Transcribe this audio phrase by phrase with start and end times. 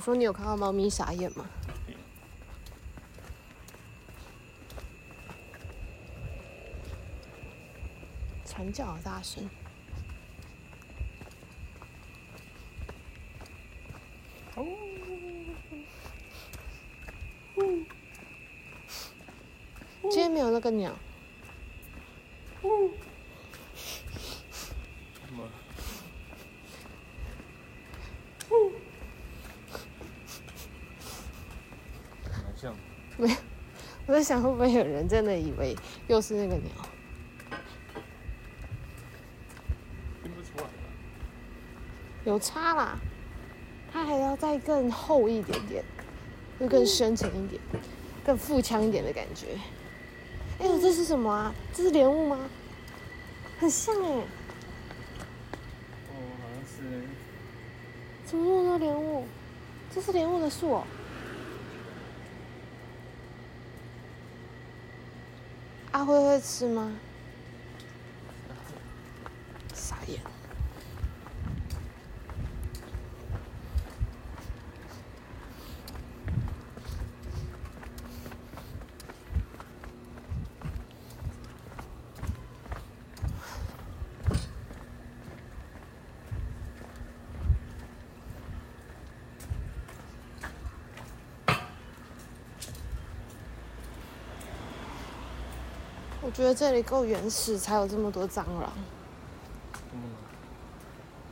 [0.00, 1.44] 我说你有看到猫咪傻眼吗？
[8.46, 9.46] 惨叫好大声！
[14.54, 14.64] 哦，
[20.04, 20.96] 今天没有那个鸟。
[33.18, 33.36] 没有，
[34.06, 35.74] 我在想会不会有人真的以为
[36.06, 36.70] 又是那个鸟？
[40.22, 40.64] 听不出来。
[42.26, 42.98] 有差啦，
[43.90, 45.82] 它还要再更厚一点点，
[46.58, 47.58] 又更深沉一点，
[48.22, 49.58] 更腹腔一点的感觉。
[50.58, 51.54] 哎呦，这是什么啊？
[51.72, 52.40] 这是莲雾吗？
[53.58, 54.08] 很像哎。
[54.10, 54.22] 哦，
[56.42, 57.04] 好像是。
[58.26, 59.24] 怎么那么多莲雾？
[59.94, 60.84] 这是莲雾的树哦。
[65.92, 66.92] 阿辉会吃吗？
[69.74, 70.20] 傻眼。
[96.22, 98.72] 我觉得这里够原始，才有这么多蟑螂。
[99.92, 100.00] 嗯。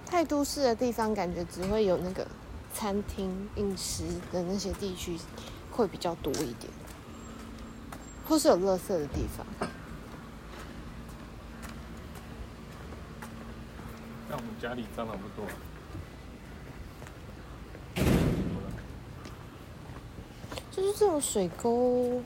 [0.06, 2.27] 太都市的地方，感觉只会有那个
[2.72, 5.19] 餐厅、饮食的那些地区
[5.70, 6.72] 会比较多一点，
[8.27, 9.47] 或是有垃圾的地方。
[14.31, 15.47] 那我们家里蟑螂不多。
[20.70, 22.22] 就是这种水沟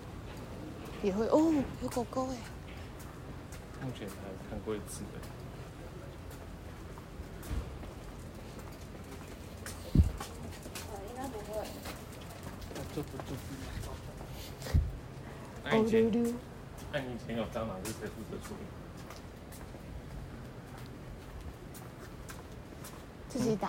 [1.02, 1.52] 也会哦，
[1.82, 2.36] 有狗狗哎。
[3.82, 4.14] 目前才
[4.48, 5.08] 看过一次的。
[11.10, 11.38] 应该不
[13.02, 13.40] 不就是？
[15.64, 16.12] 那以前，
[16.92, 18.60] 那你以前有蟑螂是谁负责处理？
[23.28, 23.68] 自己打。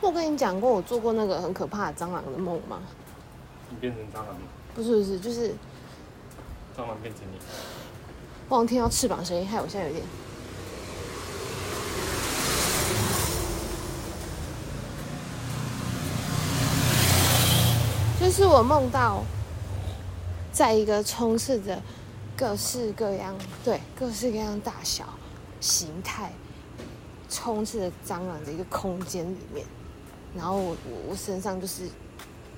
[0.00, 2.80] 我跟你讲过，我做过那个很可怕的蟑螂的梦吗？
[3.70, 4.40] 你变成蟑螂吗？
[4.74, 5.50] 不是不是，就是
[6.76, 7.38] 蟑螂变成你。
[8.48, 10.04] 我好像听到翅膀声音，害我现在有点。
[18.20, 19.22] 就是我梦到，
[20.52, 21.80] 在一个充斥着
[22.36, 25.04] 各式各样，对，各式各样大小、
[25.60, 26.32] 形态，
[27.30, 29.64] 充斥着蟑螂的一个空间里面。
[30.38, 31.82] 然后我我我身上就是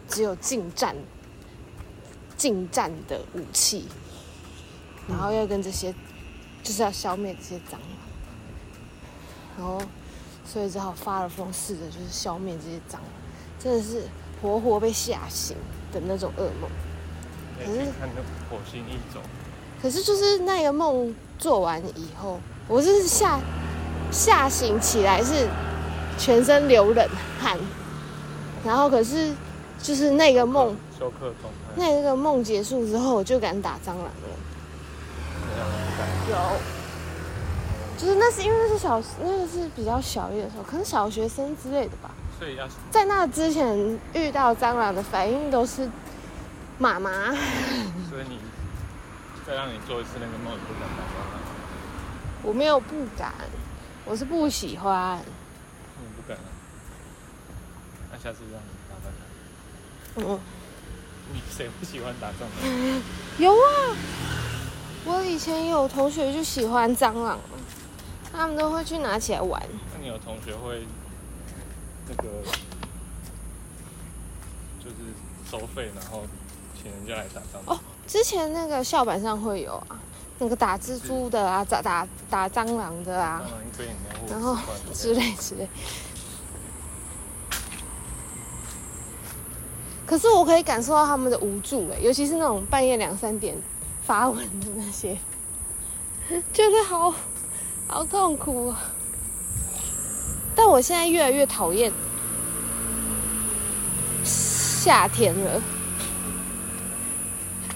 [0.06, 0.94] 只有近战
[2.36, 3.88] 近战的武器，
[5.08, 5.90] 然后要跟这些
[6.62, 7.80] 就是要消灭这些蟑螂，
[9.56, 9.80] 然后
[10.44, 13.04] 所以只好发了疯似的，就是消灭这些蟑螂，
[13.58, 14.06] 真的是
[14.42, 15.56] 活活被吓醒
[15.90, 16.70] 的那种噩梦。
[17.58, 18.20] 可是看那
[18.50, 19.22] 火星异种，
[19.80, 23.40] 可是就是那个梦做完以后，我就是吓
[24.12, 25.48] 吓醒起来是。
[26.20, 27.08] 全身流冷
[27.40, 27.58] 汗，
[28.62, 29.32] 然后可是
[29.82, 31.72] 就是那个梦，休克状态。
[31.76, 34.12] 那个梦结束之后，我就敢打蟑螂了。
[36.28, 36.36] 有，
[37.96, 42.10] 就是那是因为那是小，那个是比较小一的时候，可能小学生之类的吧。
[42.38, 45.88] 所以要在那之前遇到蟑螂的反应都是
[46.76, 47.10] 妈妈。
[48.10, 48.38] 所以你
[49.46, 51.40] 再让你做一次那个梦，你不敢打蟑螂？
[52.42, 53.32] 我没有不敢，
[54.04, 55.18] 我是不喜欢。
[58.22, 60.34] 那下次让你打蟑螂。
[60.34, 60.40] 嗯。
[61.32, 63.02] 你谁不喜欢打蟑螂？
[63.38, 63.96] 有啊，
[65.04, 67.38] 我以前有同学就喜欢蟑螂，
[68.32, 69.62] 他们都会去拿起来玩。
[69.94, 70.84] 那你有同学会
[72.08, 72.24] 那个
[74.82, 74.96] 就是
[75.48, 76.24] 收费，然后
[76.82, 77.76] 请人家来打蟑螂？
[77.76, 80.00] 哦，之前那个校板上会有啊，
[80.40, 83.40] 那个打蜘蛛的啊，打打打蟑螂的啊，
[84.28, 84.58] 然后
[84.92, 85.68] 之类之类。
[90.10, 93.56] 可是我可以感受到他们的无助哎，尤其是那种半夜两三点
[94.04, 95.16] 发文的那些，
[96.52, 97.14] 觉得好
[97.86, 98.90] 好痛苦啊！
[100.56, 101.92] 但我现在越来越讨厌
[104.24, 105.62] 夏天了，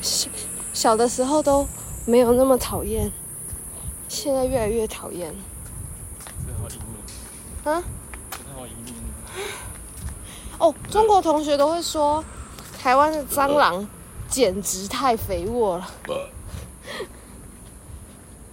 [0.03, 0.29] 小
[0.73, 1.65] 小的时候都
[2.05, 3.13] 没有那么讨厌，
[4.09, 5.33] 现在越来越讨厌。
[7.63, 7.81] 啊？
[10.65, 12.25] 哦，中国同学都会说，
[12.81, 13.87] 台湾的蟑螂
[14.31, 15.87] 简直太肥沃了。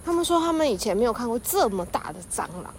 [0.04, 2.74] 他们说他们以前没有看过这么大的蟑螂，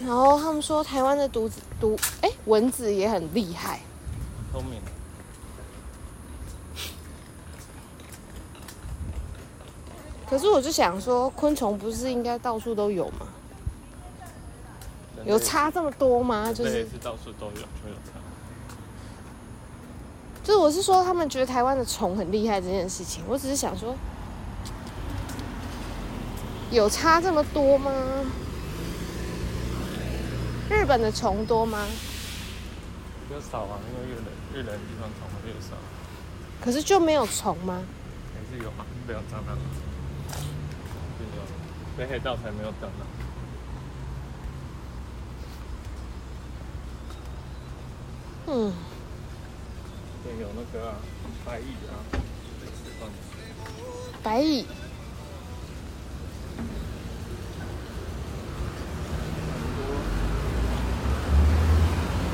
[0.00, 1.50] 然后他们说台湾的毒
[1.80, 3.80] 毒哎蚊子也很厉害。
[4.52, 4.78] 聪明。
[10.28, 13.26] 可是我就想说，昆虫不是应该到处都有吗？
[15.26, 16.52] 有差这么多吗？
[16.52, 18.12] 就是，是到处都有，就有差。
[20.44, 23.96] 就是我是说，他们觉得台湾的虫很厉害这件事情，我只是想说，
[26.70, 27.90] 有差这么多吗？
[30.70, 31.84] 日本的虫多吗？
[33.28, 34.24] 比较少啊，因为越冷
[34.54, 35.76] 越冷的地方虫会越少。
[36.64, 37.82] 可是就没有虫吗？
[38.32, 39.58] 还是有嘛，没有蟑螂。
[41.96, 43.25] 北海道才没有蟑螂。
[48.48, 48.72] 嗯。
[50.22, 50.94] 对，有那个、
[51.44, 51.94] 白蚁啊，
[54.22, 54.66] 白蚁。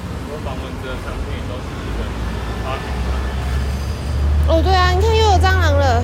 [0.08, 2.00] 很多防蚊子的产品都是日本
[2.64, 3.08] 发明的。
[4.48, 6.02] 哦，对啊，你看又有蟑螂了。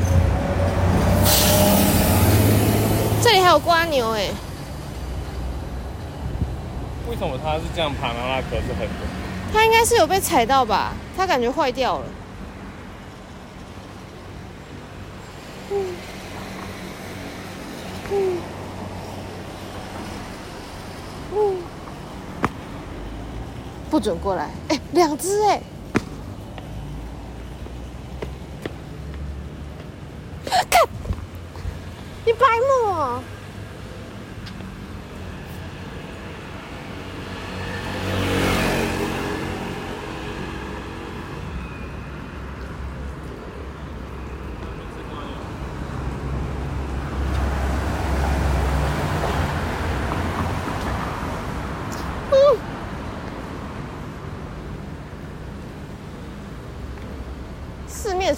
[3.22, 4.30] 这里还有瓜牛哎，
[7.08, 8.12] 为什么它是这样爬？
[8.12, 8.88] 然后它壳是很？
[9.52, 10.92] 它应该是有被踩到吧？
[11.16, 12.04] 它感觉坏掉了。
[23.90, 24.50] 不准过来！
[24.68, 25.60] 哎，两只哎。
[32.24, 32.67] 四面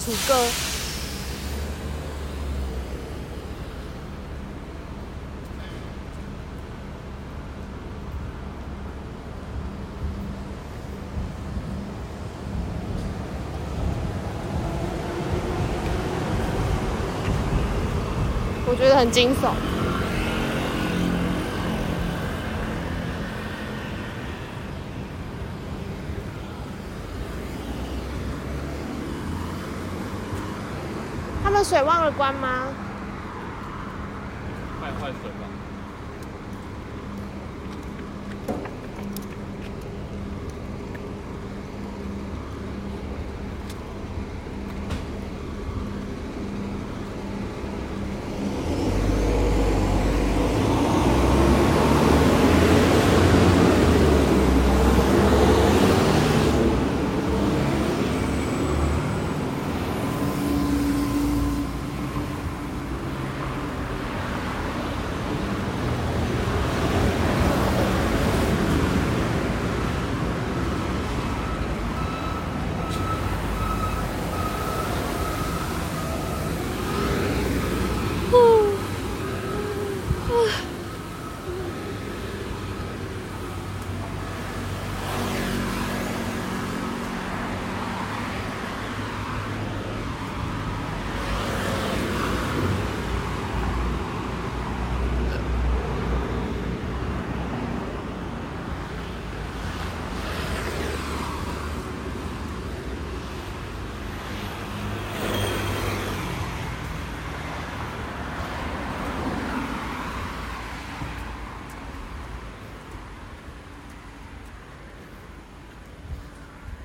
[0.03, 0.33] 楚歌，
[18.65, 19.70] 我觉得很惊悚。
[31.63, 32.67] 水忘了关吗？
[34.79, 35.50] 快换水吧。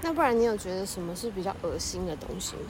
[0.06, 2.62] 那不然你有觉得什么是比较恶心的东西吗？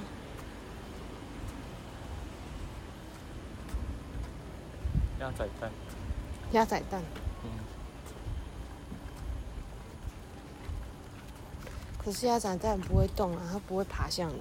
[5.21, 5.71] 鸭仔蛋。
[6.53, 7.03] 鸭仔蛋。
[7.45, 7.51] 嗯。
[12.03, 14.41] 可是鸭仔蛋不会动啊，它不会爬向你。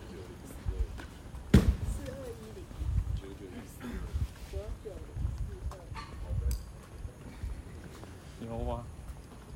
[8.40, 8.82] 牛蛙。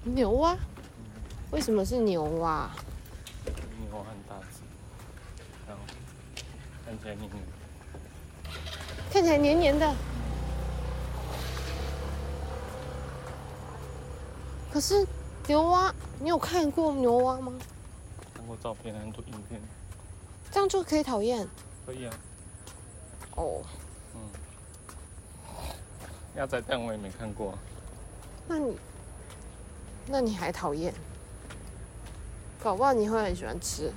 [0.04, 0.58] 牛蛙？
[1.52, 2.70] 为什么是牛蛙？
[4.30, 4.62] 大只，
[5.68, 5.84] 然后
[6.86, 7.48] 看起来黏黏的。
[9.12, 9.96] 看起来黏黏的。
[14.72, 15.06] 可是
[15.48, 17.52] 牛蛙，你有看过牛蛙吗？
[18.36, 19.60] 看过照片，很多影片。
[20.52, 21.48] 这样就可以讨厌？
[21.88, 22.14] 可以啊。
[23.36, 23.64] 哦。
[24.14, 24.20] 嗯。
[26.36, 27.58] 鸭仔蛋我也没看过。
[28.48, 28.78] 那你，
[30.06, 30.94] 那你还讨厌？
[32.62, 33.92] 搞不好你会很喜欢吃。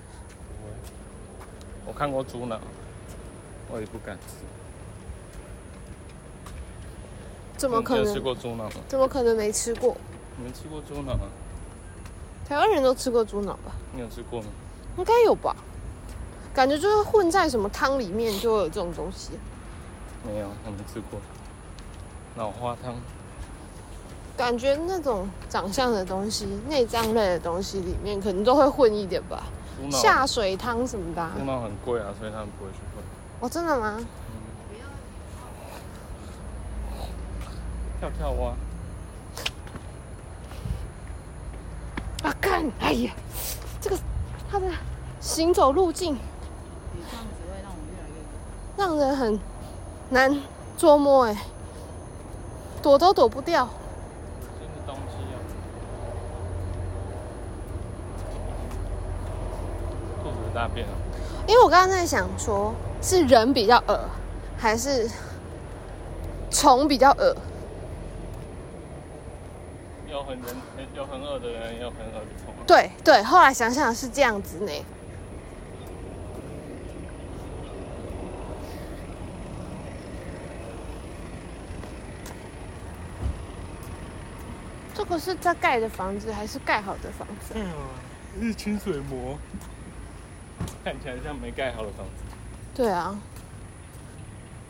[1.87, 2.59] 我看过猪脑，
[3.71, 4.35] 我也不敢吃。
[7.57, 8.05] 怎么可能？
[8.05, 8.77] 你吃过猪脑吗？
[8.89, 9.97] 怎么可能没吃过？
[10.37, 11.27] 你们吃过猪脑吗？
[12.49, 13.73] 台湾人都吃过猪脑吧？
[13.95, 14.47] 你有吃过吗？
[14.97, 15.57] 应该有吧？
[16.53, 19.31] 感觉就是混在什么汤里面就会有这种东西。
[20.27, 21.21] 没有，我没吃过。
[22.37, 22.95] 脑花汤。
[24.37, 29.45] 感觉那种长相的东西、内脏类的东西里面，可能都会混一点吧。
[29.91, 31.31] 下水汤什么的。
[31.39, 33.05] 猪脑很贵啊，所以他们不会去混。
[33.41, 33.97] 哦，真的吗？
[33.99, 34.07] 嗯。
[38.01, 38.55] 跳跳蛙。
[42.23, 42.33] 啊！
[42.41, 43.13] 看，哎呀，
[43.81, 43.99] 这个
[44.49, 44.67] 它的
[45.21, 46.17] 行走路径，
[48.77, 49.41] 让人很
[50.11, 50.41] 难
[50.79, 51.37] 捉摸哎，
[52.81, 53.69] 躲都躲不掉。
[54.61, 55.37] 新的东西啊！
[60.23, 60.93] 兔子大便啊！
[61.49, 63.99] 因为我刚刚在想说，是人比较恶，
[64.57, 65.11] 还是
[66.53, 67.37] 虫比较恶？
[70.09, 70.55] 有很人，
[70.95, 72.55] 有很恶的人，有很恶的虫。
[72.65, 74.73] 对对，后来想想是这样子呢。
[84.95, 87.55] 这个是在盖的房子，还是盖好的房子？
[87.55, 87.67] 嗯，
[88.41, 89.37] 是清水模，
[90.85, 92.13] 看起来像没盖好的房子。
[92.75, 93.19] 对啊。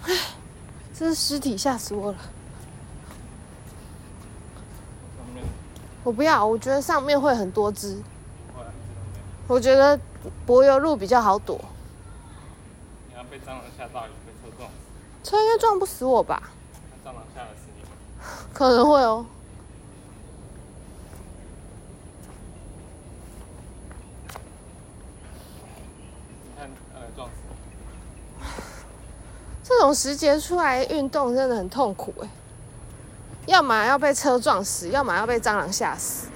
[0.03, 0.15] 唉，
[0.95, 2.19] 这是尸体，吓死我了。
[6.05, 7.97] 我不要，我觉得上面会很多只。
[9.47, 9.99] 我觉得
[10.45, 11.61] 柏油路比较好躲。
[13.09, 15.31] 你要被蟑螂吓到，也被车撞死。
[15.31, 16.51] 车应该撞不死我吧？
[17.05, 17.89] 蟑螂吓得死你吗？
[18.53, 19.25] 可能会哦。
[26.45, 27.35] 你看，呃，撞死。
[29.63, 32.29] 这种时节出来运动真的很痛苦哎。
[33.47, 36.29] 要么要被车撞死，要么要被蟑螂吓死。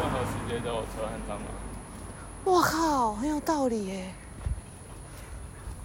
[0.00, 1.42] 任何时间都有车和蟑螂。
[2.42, 4.12] 我靠，很有道理耶！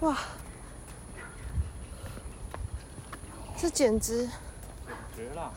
[0.00, 0.16] 哇，
[3.56, 4.26] 这简直……
[4.26, 5.52] 简绝了！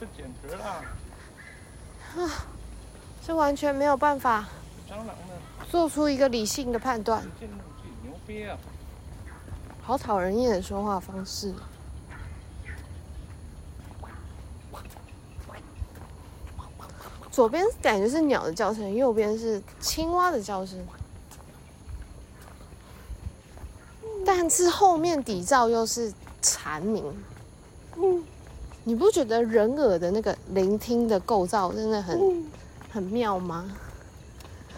[0.00, 0.64] 这简直了！
[2.16, 2.30] 啊，
[3.24, 4.46] 这完全没有办法。
[5.70, 7.22] 做出一个理性的判断。
[9.82, 11.54] 好讨人厌的说话方式。
[17.30, 20.76] 左边感觉是鸟的叫声，右边是青蛙的叫声，
[24.26, 27.04] 但是后面底噪又是蝉鸣。
[27.96, 28.24] 嗯，
[28.82, 32.44] 你不觉得人耳的那个聆听的构造真的很
[32.90, 33.70] 很妙吗？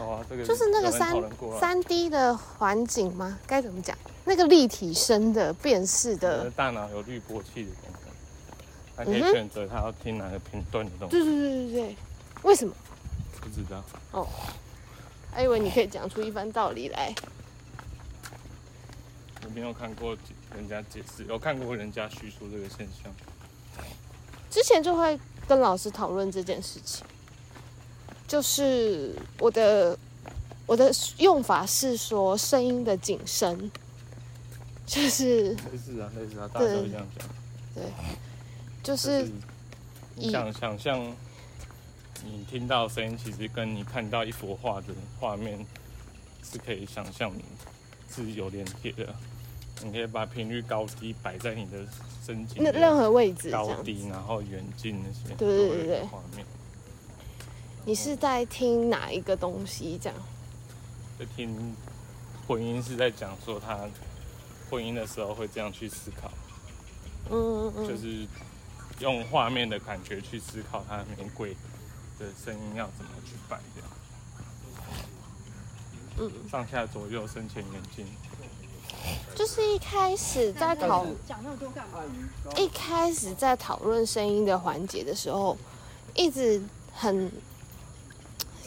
[0.00, 1.14] 哦，这个就是那个三
[1.60, 3.38] 三 D 的环境吗？
[3.46, 3.96] 该怎么讲？
[4.24, 8.00] 那个立体声的辨识的，大脑有滤波器的功能，
[8.96, 11.16] 它可以选择它要听哪个频段的东西。
[11.16, 11.96] 对对对对对。
[12.42, 12.74] 为什么？
[13.40, 13.84] 不知道。
[14.12, 14.26] 哦，
[15.30, 17.14] 还以为你可以讲出一番道理来。
[19.44, 20.16] 我没有看过
[20.54, 23.12] 人家解释，有看过人家叙述这个现象。
[24.50, 27.04] 之前就会跟老师讨论这件事情，
[28.30, 29.98] 就是我的
[30.64, 33.68] 我的用法是说声音的景深，
[34.86, 37.28] 就是类似啊，类似啊，大家都这样讲。
[37.74, 37.82] 对，
[38.84, 39.28] 就是
[40.14, 41.12] 你想想象。
[42.22, 45.66] 你听到声音，其实跟你看到一幅画的画面
[46.44, 47.32] 是可以想象，
[48.14, 49.12] 是有连接的。
[49.82, 51.78] 你可以把频率高低摆在你的
[52.24, 55.34] 声景的任何位置，高低，然后远近那些。
[55.34, 56.02] 对对对对。
[56.04, 56.44] 画面。
[57.84, 59.98] 你是在听哪一个东西？
[60.02, 60.18] 这样？
[61.18, 61.74] 在听
[62.46, 63.88] 婚姻，是在讲说他
[64.70, 66.30] 婚姻的时候会这样去思考。
[67.30, 67.88] 嗯嗯嗯。
[67.88, 68.26] 就是
[69.00, 71.56] 用画面的感觉去思考它的名贵。
[72.18, 73.90] 的声音要怎么去摆这样？
[76.18, 78.06] 嗯，上下左右深浅远近，
[79.34, 82.02] 就是一开始在讨讲那么多干嘛？
[82.58, 85.56] 一开始在讨论声音的环节的时候，
[86.14, 87.32] 一直很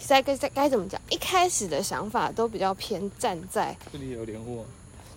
[0.08, 1.00] 该该该该怎么讲？
[1.10, 4.66] 一开始的想法都比较偏站在这里有莲雾、啊，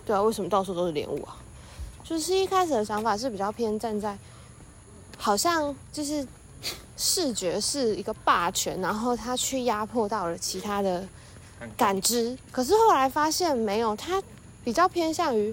[0.05, 1.37] 对啊，为什么到处都是莲雾啊？
[2.05, 4.17] 就是一开始的想法是比较偏站在，
[5.19, 6.27] 好像就是
[6.97, 11.07] 视觉是一个霸权，然后他去压迫到了其他的
[11.77, 12.39] 感知。
[12.53, 14.23] 可是后来发现没有，他
[14.65, 15.53] 比较偏向于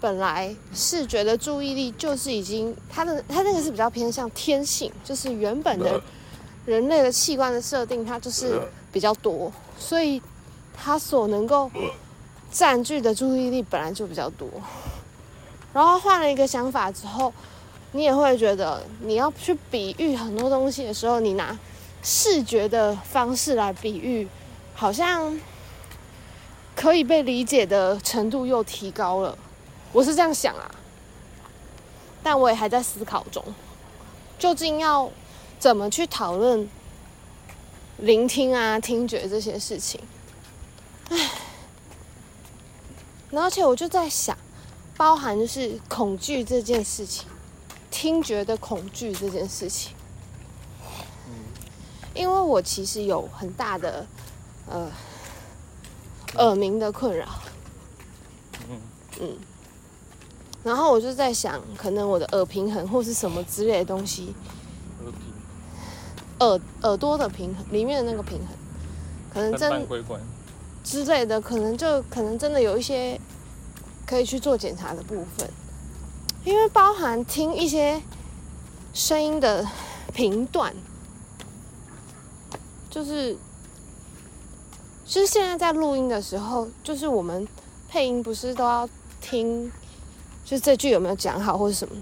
[0.00, 6.00] 本来视觉的注意力就是已经他的他那个是比较偏向天性，就是原本的
[6.66, 8.60] 人类的器官的设定，它就是
[8.92, 10.20] 比较多，所以
[10.74, 11.70] 它所能够。
[12.54, 14.46] 占据的注意力本来就比较多，
[15.72, 17.32] 然后换了一个想法之后，
[17.92, 21.58] 你也会觉得你要去比喻很多东西的时候，你拿
[22.02, 24.28] 视觉的方式来比喻，
[24.74, 25.40] 好像
[26.76, 29.38] 可以被理解的程度又提高了。
[29.90, 30.70] 我是这样想啊，
[32.22, 33.42] 但我也还在思考中，
[34.38, 35.10] 究竟要
[35.62, 36.68] 怎么去讨论
[37.98, 40.00] 聆听啊、听觉这些事情，
[41.08, 41.30] 唉。
[43.30, 44.36] 而且我就在想，
[44.96, 47.28] 包含就是恐惧这件事情，
[47.92, 49.92] 听觉的恐惧这件事情。
[52.12, 54.04] 因为我其实有很大的
[54.68, 54.90] 呃
[56.38, 57.28] 耳鸣的困扰。
[59.20, 59.38] 嗯。
[60.64, 64.34] 然后我就在想，可能我的耳平衡或是什么之类的东西。
[66.42, 68.48] 耳耳朵的平衡，里面的那个平衡，
[69.32, 69.86] 可能真。
[70.84, 73.16] 之类的，可能就可能真的有一些
[74.04, 75.48] 可以去做检查的部分，
[76.44, 78.02] 因为包含听一些
[78.92, 79.64] 声音的
[80.12, 80.74] 频段，
[82.90, 83.36] 就是
[85.06, 87.46] 就是现在在录音的时候，就是我们
[87.88, 88.88] 配音不是都要
[89.20, 89.70] 听，
[90.44, 91.94] 就是这句有没有讲好或者什么，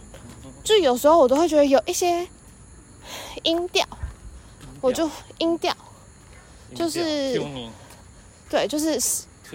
[0.64, 2.26] 就有时候我都会觉得有一些
[3.42, 3.86] 音调，
[4.80, 5.74] 我就音调，
[6.74, 7.40] 就是。
[8.50, 9.00] 对，就是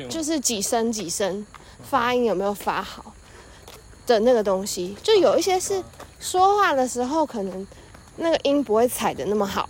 [0.09, 1.45] 就是几声几声，
[1.83, 3.13] 发音有没有发好
[4.07, 5.83] 的那个东西，就有一些是
[6.17, 7.67] 说话的时候可能
[8.15, 9.67] 那个音不会踩的那么好，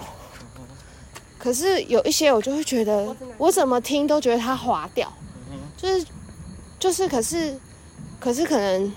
[1.40, 5.12] 可是有一些我就会觉得我怎么听都觉得它滑掉，
[5.76, 6.06] 就是
[6.78, 7.60] 就是可是
[8.20, 8.94] 可是可能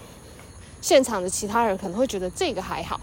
[0.83, 3.01] 现场的其他人可能会觉得这个还好，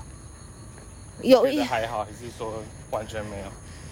[1.24, 3.46] 有一还好还是说完全没有？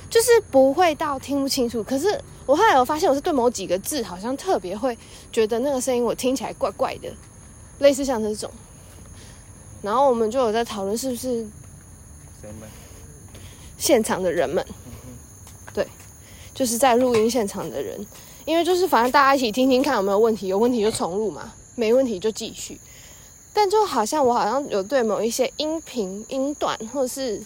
[0.10, 4.96] 就是不会到听不清楚，可是我后来有发现，我是对某几个字好像特别会
[5.32, 7.12] 觉得那个声音我听起来怪怪的，
[7.80, 8.52] 类似像这种。
[9.82, 11.46] 然后我们就有在讨论是不是
[13.78, 14.64] 现场的人们，
[15.74, 15.86] 对，
[16.54, 18.06] 就是在录音现场的人，
[18.46, 22.80] 因为就是反正大家一起听听看有没有问题，有问题就重录嘛，没问题就继续。
[23.52, 27.42] 但就好像我好像有对某一些音频音段或者是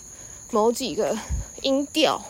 [0.51, 1.17] 某几个
[1.61, 2.21] 音调。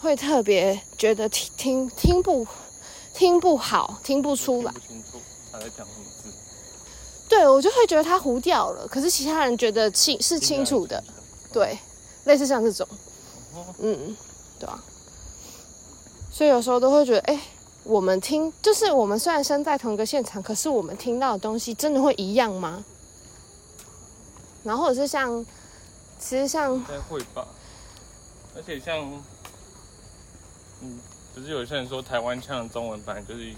[0.00, 2.46] 会特别觉得听听听不
[3.14, 4.74] 听不好，听不出来。
[5.50, 6.28] 他在讲什么字。
[7.26, 11.02] 对，我就会觉得他糊掉了，可是其他人觉得清是清楚的。
[11.50, 11.78] 对，
[12.24, 12.86] 类似像这种，
[13.78, 14.14] 嗯，
[14.58, 14.78] 对啊。
[16.30, 17.40] 所以有时候都会觉得，哎，
[17.84, 22.84] 我们听就是我们虽然身在同一个现场，可是我们听到的东西真的会一样吗？
[24.64, 25.46] 然后或者是像，
[26.26, 27.46] 其实像应该会吧，
[28.56, 28.98] 而且像。
[30.82, 30.98] 嗯，
[31.34, 33.52] 不是有些人说台湾腔的中文本来就是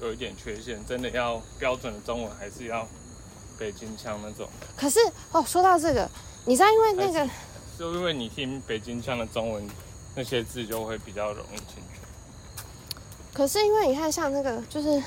[0.00, 2.86] 有一点缺陷，真的要标准的中文，还是要
[3.58, 4.48] 北京腔那种？
[4.76, 4.98] 可是
[5.32, 6.10] 哦，说到这个，
[6.44, 7.30] 你知道，因为那个，
[7.78, 9.66] 就因为你听北京腔的中文，
[10.14, 12.00] 那些字就会比较容易进去。
[13.32, 15.02] 可是因为你看，像那个就是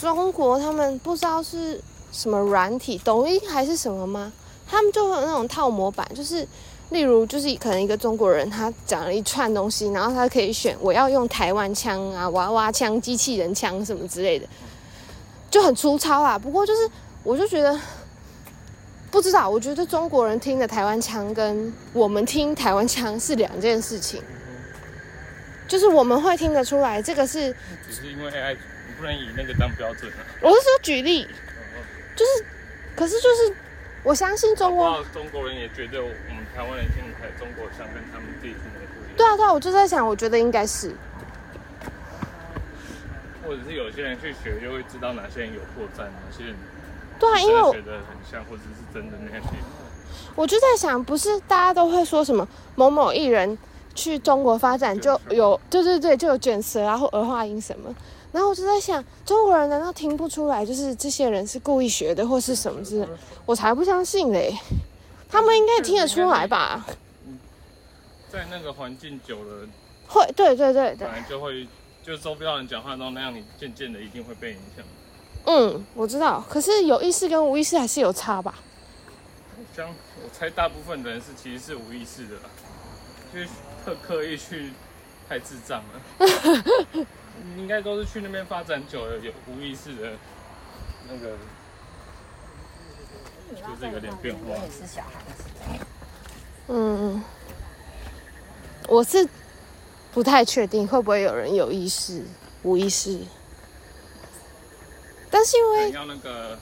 [0.00, 4.32] 中国，他们不知道是什么软体，抖音还是什么吗？
[4.66, 6.46] 他们就会有那种套模板，就是。
[6.90, 14.46] 例如，就是可能一个中国人，他讲了一串东西，然后他可以选我要用台湾腔啊、娃娃腔、机器人腔什么之类的，
[15.50, 16.38] 就很粗糙啊。
[16.38, 16.88] 不过就是，
[17.24, 17.76] 我就觉得
[19.10, 24.22] 不知道，我觉得中国人听的台湾腔跟我们听台湾腔是两件事情。
[25.66, 27.50] 就是我们会听得出来，这个是
[27.88, 30.20] 只是因为 AI，你不能以那个当标准啊。
[30.42, 31.26] 我是说举例，
[32.14, 32.44] 就是，
[32.94, 33.54] 可是就是。
[34.04, 39.16] 我相信中国中国人也觉得我们台湾人听的中国腔跟他们自己听的不一样。
[39.16, 40.94] 对啊，对啊，我就在想，我觉得应该是，
[43.42, 46.54] 或者是有些人去学，就会知道哪些人有破绽，哪些人
[47.18, 49.46] 对啊，因为我觉得很像，或者是真的那些。
[50.34, 53.56] 我就在想，不是大家都会说什么某某艺人
[53.94, 57.94] 去中国发展就有，对对对，就有卷舌啊或儿化音什么。
[58.34, 60.66] 然后我就在想，中国人难道听不出来？
[60.66, 63.08] 就是这些人是故意学的，或是什么之类？
[63.46, 64.52] 我才不相信嘞！
[65.28, 66.84] 他们应该也听得出来吧？
[68.28, 69.68] 在那个环境久了，
[70.08, 71.68] 会，对对对对，本来就会，
[72.02, 74.84] 就周边人讲话都那样，你渐渐的一定会被影响。
[75.46, 78.56] 嗯，我知道，可是有意识跟无意识还是有差吧？
[79.76, 82.50] 像我猜，大部分人是其实是无意识的啦，
[83.32, 83.46] 就是
[83.84, 84.72] 特刻意去
[85.28, 87.06] 太智障了。
[87.56, 90.12] 应该都是去那边发展久了，有无意识的
[91.08, 91.36] 那个，
[93.54, 94.50] 就是有点变化。
[94.50, 95.44] 也是小孩子。
[96.68, 97.22] 嗯，
[98.88, 99.28] 我是
[100.12, 102.24] 不太确定会不会有人有意识、
[102.62, 103.20] 无意识。
[105.30, 106.58] 但是因为要那个，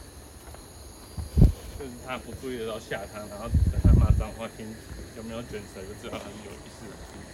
[1.78, 4.66] 就是他不注意的时候吓他，然后等他骂脏话，听
[5.16, 6.86] 有没有卷舌，就知道他有意识。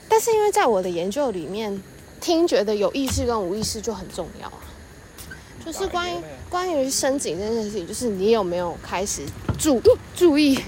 [0.09, 1.81] 但是因为在我的研究里面，
[2.29, 4.61] 听觉的有意识跟无意识就很重要啊。
[5.65, 6.19] 就是关于
[6.51, 9.23] 关于深井这件事情，就是你有没有开始
[9.59, 9.81] 注
[10.15, 10.59] 注意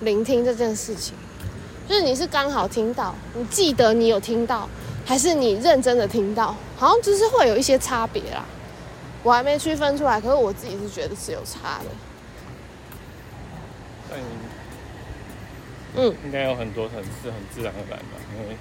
[0.00, 1.12] 聆听这件事情？
[1.86, 4.66] 就是你是刚好听到，你记得你有听到，
[5.04, 6.56] 还是你认真的听到？
[6.78, 8.42] 好像就是会有一些差别啦。
[9.22, 11.84] 我还没区分出来，可是我自己是觉得是有差的。
[14.14, 14.16] 嗯，
[15.96, 18.56] 嗯，应该有很多很是很自然而然吧，因为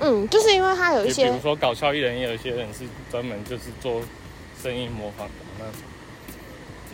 [0.00, 4.00] 嗯，就是因为他有一些，比如说搞笑艺人，也有一些人是专门就是做
[4.62, 5.64] 声音模仿的，那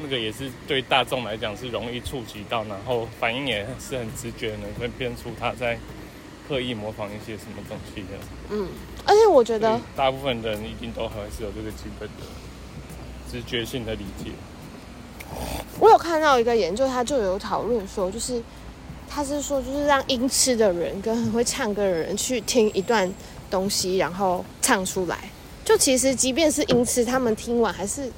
[0.03, 5.79] 那个也是对大众来讲是容易触及到，然后反应也是很直觉，能分辨出他在
[6.49, 8.19] 刻意模仿一些什么东西的。
[8.51, 8.69] 嗯，
[9.07, 12.25] 而且我觉得大部分人一定都还是有这个基本的。
[13.31, 14.31] 直觉性的理解。
[15.79, 18.43] 我有看到一个研究，他就有讨论说，就是
[19.09, 23.11] 他是说，就是让音痴的人跟很会唱歌的人去听一段
[23.51, 25.19] 东西，然后唱出来。
[25.65, 28.11] 就其实，即便是音痴，他们听完还是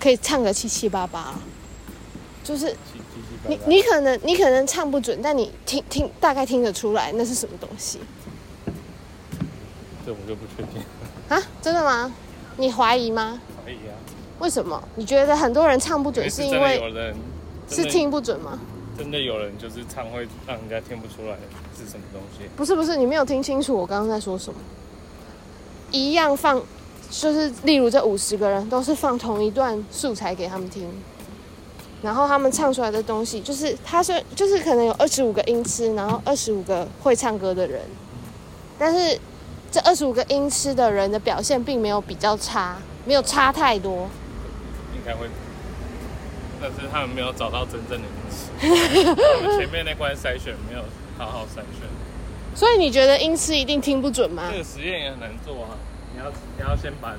[0.00, 1.34] 可以唱个七七八八。
[2.42, 2.74] 就是
[3.48, 7.98] 你你可能你可能唱不准，但你听听大概听得出来那是什么东西。
[10.06, 10.82] 这我就不确定。
[11.28, 12.14] 啊，真的吗？
[12.56, 13.40] 你怀疑吗？
[13.64, 13.96] 怀疑啊。
[14.38, 14.82] 为什么？
[14.94, 17.14] 你觉得很多人唱不准，是因为
[17.68, 18.58] 是听不准吗？
[18.96, 21.36] 真的有人就是唱会让人家听不出来
[21.76, 22.48] 是什么东西？
[22.56, 24.58] 不是不是，你没有听清楚我刚刚在说什么。
[25.90, 26.60] 一样放，
[27.10, 30.88] 就是例如这五十个人都是放同一段素材给他们听，
[32.02, 37.80] 然后他们唱出来的东西，就是他说就是可能有二十五个音痴，然后二十五个会唱歌的人，
[38.78, 39.18] 但是
[39.70, 44.08] 这二十五个音痴的人的表现并没有比较差，没有差太多。
[44.94, 45.28] 应该会，
[46.64, 50.82] 但是他们没有找到真正的音痴，我们前面那关筛选没有
[51.18, 51.86] 好好筛选。
[52.54, 54.48] 所以你觉得音痴一定听不准吗？
[54.50, 55.76] 这个实验也很难做啊！
[56.14, 57.14] 你要你要先把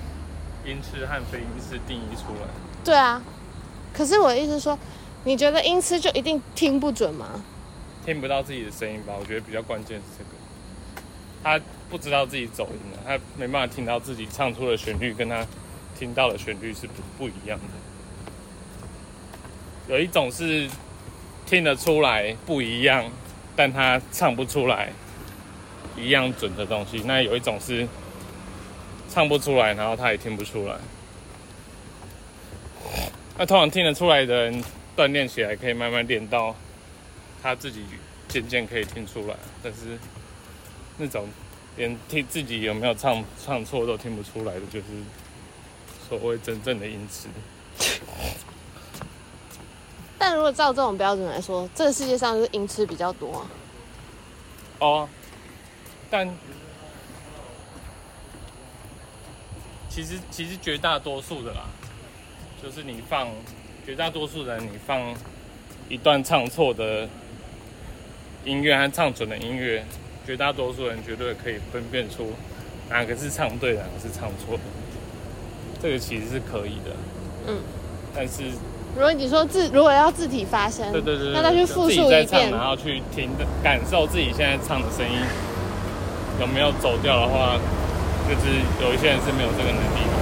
[0.66, 2.50] 音痴和非音痴定义出来。
[2.84, 3.22] 对啊，
[3.94, 4.80] 可是我的意思是说，
[5.26, 7.44] 你觉得音痴就一定听不准吗？
[8.04, 9.14] 听不到自己的声音吧？
[9.20, 11.04] 我觉得比较关键是这个，
[11.44, 15.46] 他不知道自己走音了，他没办法听到自己唱出的旋律跟他。
[15.98, 17.64] 听到的旋律是不不一样的，
[19.88, 20.69] 有一种是
[21.45, 23.06] 听得出来不一样，
[23.56, 24.91] 但他唱不出来
[25.98, 27.04] 一样准的东西。
[27.06, 27.88] 那有一种是
[29.10, 30.76] 唱不出来，然后他也听不出来。
[33.38, 34.63] 那通常听得出来的人，
[34.95, 36.56] 锻炼起来可以慢慢练到
[37.43, 37.84] 他自己
[38.28, 39.36] 渐渐可以听出来。
[39.62, 39.98] 但是
[40.98, 41.28] 那种
[41.78, 44.86] 连听自己有没有唱唱错都听不出来的，就是。
[46.08, 47.28] 所谓真正的音痴，
[50.28, 53.46] 但如果照这种标准来说，这个世界上是音痴比较多啊。
[54.80, 55.10] 哦，
[56.10, 56.28] 但
[59.88, 61.68] 其实其实绝大多数的啦，
[62.60, 63.28] 就是你放
[63.86, 65.14] 绝大多数人，你放
[65.90, 67.08] 一段唱错的
[68.44, 69.86] 音乐和唱准的音乐，
[70.26, 72.32] 绝大多数人绝对可以分辨出
[72.90, 74.64] 哪个是唱对，哪个是唱错的。
[75.80, 76.96] 这个其实是可以的，
[77.46, 77.62] 嗯，
[78.16, 78.42] 但是
[78.96, 83.30] 如果你说自如果要自体发声，对对对，那他去复述一遍，然后去听
[83.62, 85.20] 感受自己现在唱的声音
[86.40, 87.58] 有没有走掉的话，
[88.30, 88.48] 就是
[88.82, 90.16] 有一些人是没有这个能力的。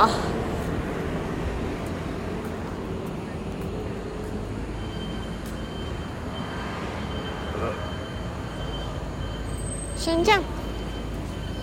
[0.00, 0.08] 啊，